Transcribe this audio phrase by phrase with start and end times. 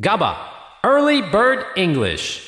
[0.00, 0.36] GABA
[0.82, 2.42] Early Bird English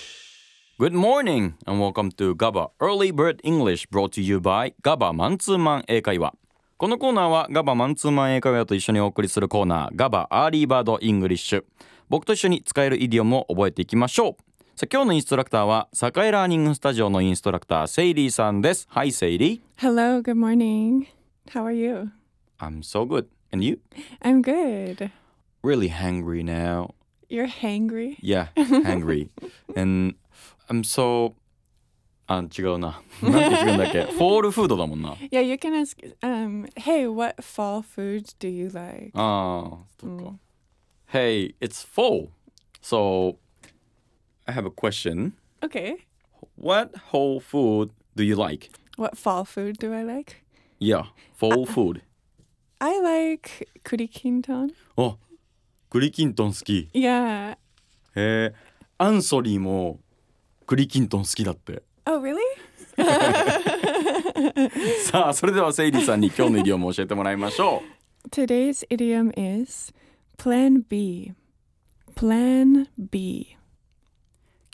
[0.81, 6.35] Good morning and welcome to GABA Early Bird English brought to you by GABA マンツーマン英会話
[6.77, 11.65] このコーナーは GABA マンツーマン英会話と一緒にお送りするコーナー GABA アーリーバードイングリッシュ
[12.09, 14.35] 僕と一緒に使えるイディオムを覚えていきましょう
[14.75, 21.07] さあ今日のインストラクターは栄ラーニングスタジオのインストラクターセイリーさんです Hi セイリー Hello, good morning.
[21.53, 22.11] How are you?
[22.59, 23.79] I'm so good and you?
[24.21, 25.13] I'm good.
[25.63, 26.96] Really hungry now
[27.30, 28.18] You're hangry?
[28.22, 29.30] Yeah, hungry.
[29.76, 30.16] And
[30.70, 31.36] I'm so
[32.28, 33.02] あ違うな。
[33.22, 35.16] なんて聞くんだっけフォールフードだもんな。
[35.32, 39.12] Yeah, you can ask, um, hey, what fall foods do you like?
[39.14, 40.40] ああ、そっか。
[41.12, 42.30] Hey, it's fall.
[42.82, 43.38] So,
[44.46, 45.34] I have a question.
[45.62, 46.06] Okay.
[46.56, 48.72] What whole food do you like?
[48.98, 50.44] What fall food do I like?
[50.80, 52.02] Yeah, fall food.
[52.80, 54.74] I like kurikinton.
[55.87, 56.89] あ、栗きんとん好き。
[56.93, 57.53] Yeah.
[57.53, 57.57] へ
[58.17, 58.55] え、
[58.99, 60.01] アンソリーも
[60.67, 61.83] 栗きんとん好きだって。
[62.07, 62.37] Oh, really?
[65.11, 67.83] さあ、それではセイリーさんに今日のイディオムを教えてもらいましょ
[68.25, 68.29] う。
[68.29, 69.93] Today's idiom is
[70.39, 71.35] Plan B.
[72.15, 73.57] Plan B.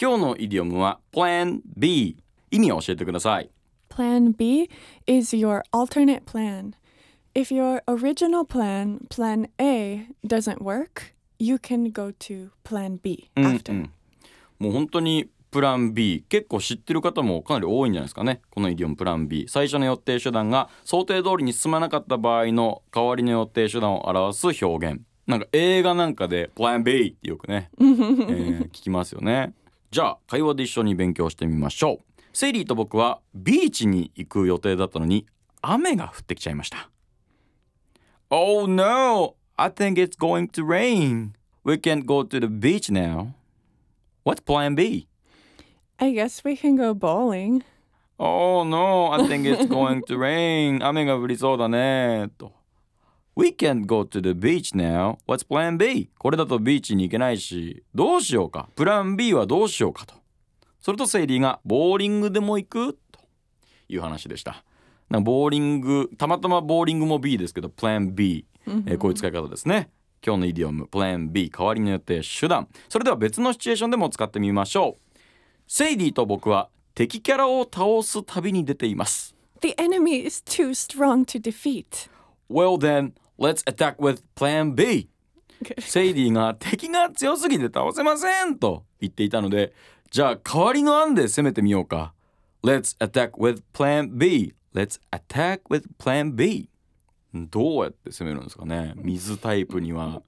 [0.01, 2.17] 今日のイディオムは Plan B
[2.51, 3.51] 意味を教えてください
[3.89, 4.69] Plan B
[5.07, 6.73] is your alternate plan.
[7.35, 13.45] If your original plan, Plan A, doesn't work, you can go to Plan B うん
[13.47, 13.73] after.
[13.73, 13.91] うん。
[14.59, 18.41] もう本当にプラン B 結構知ってる方もかなり多いんじゃないですかね。
[18.51, 25.01] このイディオムプラン B 最初の予定手段が想定通りに進まなかった場合の代わりの予定手段を表す表現。
[25.27, 29.55] なんか映画なんかでプラン B ってよくね、 えー聞きますよね。
[29.91, 32.23] じゃあ会話で一緒に勉強してみましょう。
[32.33, 35.27] セイリーと僕はビーチに行く予定だったのに
[35.61, 36.89] 雨が降ってきちゃいました
[38.35, 39.35] Oh no!
[39.59, 41.37] I think it's going to rain.
[41.65, 43.35] We can't go to the beach now.
[44.25, 45.07] What's plan B?
[45.99, 47.63] I guess we can go bowling.
[48.19, 50.83] Oh no, I think it's going to rain.
[50.83, 52.31] 雨が降りそうだね。
[52.39, 52.53] と。
[53.37, 55.19] We can't go to the beach now.
[55.29, 56.09] What's plan B?
[56.19, 58.71] これだとビーチに行けないし、どうしようか。
[58.77, 60.15] プラン B はどうしようかと。
[60.81, 63.21] それとセイリーがボーリングでも行くと
[63.91, 64.65] いう話でした。
[65.13, 69.91] なんかボーリング、たまたまボーリングも B ですけど、プラン B、えーこういう使い方ですね。
[70.25, 72.67] 今日のイディオム、プラン B、代わりの予定、手段。
[72.89, 75.19] それでは別のシチュエーションでも使ってみましょう。
[75.69, 79.37] セイリーと僕は敵キャラを倒す旅に出ています。
[79.61, 82.09] The enemy is too strong to defeat.
[82.49, 85.09] Well then, let's attack with plan B.
[85.79, 89.75] セイリーが敵が強すぎて倒せませんと言っていたので、
[90.11, 92.15] じゃあ代わりの案で攻めてみようか。
[92.65, 94.55] Let's attack with plan B.
[94.75, 96.69] Let's attack with plan B.
[97.35, 100.21] どうやって攻めるんですかね水タイプには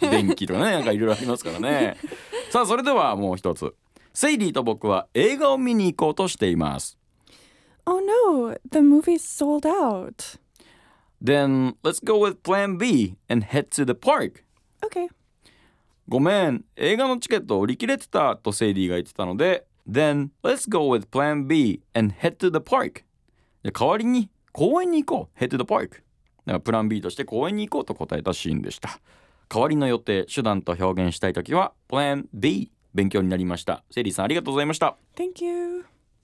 [0.00, 1.98] 電気とかねなんかいろいろありますからね
[2.50, 3.74] さあそれではもう一つ
[4.14, 6.96] セイリーと僕は映画を見に行こうとしています
[7.84, 10.38] Oh no, the movie's sold out.
[11.20, 14.44] Then let's go with plan B and head to the park.
[14.84, 15.08] Okay.
[16.08, 23.02] ごめん、映画のチケット売り切れてたとセイリーが言ってたので、Then let's go with plan B and head to the park.
[23.64, 25.38] じゃ代わりに公園に行こう。
[25.38, 25.88] head to the park.
[25.90, 26.02] だか
[26.54, 29.00] らプラン B として公園に行こうと答えたシーンでした。
[29.48, 32.70] 代わりの予定、手段と表現したいときは plan B。
[32.94, 33.84] 勉強になりました。
[33.90, 34.96] セリーさんありがとうございました。
[35.16, 35.91] Thank you.